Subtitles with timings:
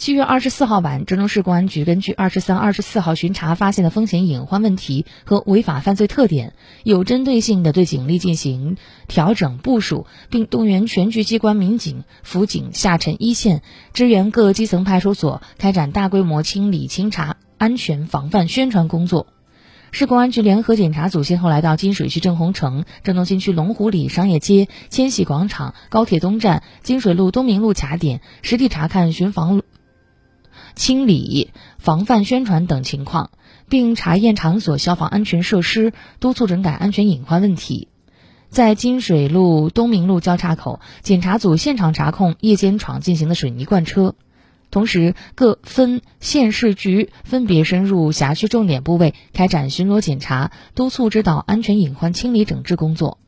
[0.00, 8.78] 七月二十四号晚，郑州市公安局根据二十三、二十四号巡查发现的风险隐患问题和违法犯罪特点，有针对性的对警力进行
[9.08, 13.60] 调整部署，并动员全局机关民警、辅警下沉一线，
[13.92, 19.26] 支援各基层派出所开展大规模清理清查、安全防范宣传工作。
[19.90, 29.60] 市公安局联合检查组先后来到金水区正红城、郑东新区龙湖里商业街、千禧广场、高铁东站、金水路东明路卡点，实地查看巡防、
[30.74, 33.30] 清理、防范宣传等情况，
[33.68, 37.88] 并查验场所消防安全设施，督促整改安全隐患问题。
[38.48, 44.14] 在金水路东明路交叉口，检查组现场查控夜间闯进行的水泥罐车。
[44.72, 53.18] 同时，各分县市局分别深入辖区重点部位开展巡逻检查，督促指导安全隐患清理整治工作。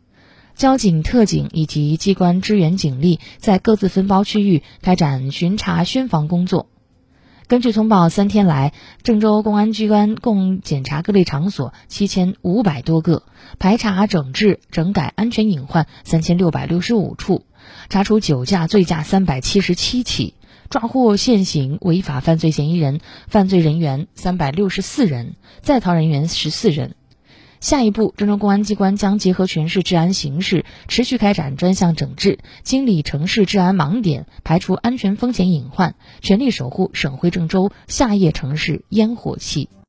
[0.55, 6.69] 交警、特警以及机关支援警力在各自分包区域开展巡查宣防工作。
[7.53, 13.25] 根据通报，三天来，郑州公安机关共检查各类场所七千五百多个，
[13.59, 17.45] 排查整治整改安全隐患三千六百六十五处，
[17.91, 20.33] 查处酒驾、醉驾三百七十七起。
[20.71, 26.95] 抓获现行违法犯罪嫌疑人、犯罪人员三百六十四人，在逃人员十四人。
[27.63, 39.69] 下一步，郑州公安机关将结合全市治安形势，持续开展专项整治，清理城市治安盲点，排除安全风险隐患，全力守护省会郑州夏夜城市烟火气。